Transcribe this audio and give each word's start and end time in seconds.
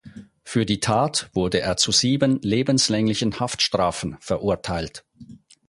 Für 0.43 0.65
die 0.65 0.79
Tat 0.79 1.29
wurde 1.35 1.59
er 1.59 1.77
zu 1.77 1.91
sieben 1.91 2.41
lebenslänglichen 2.41 3.39
Haftstrafen 3.39 4.17
verurteilt. 4.19 5.05